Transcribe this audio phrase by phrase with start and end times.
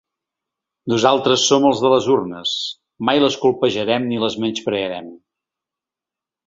[0.93, 2.55] Nosaltres som els de les urnes,
[3.11, 5.17] mai les colpejarem ni les menysprearem.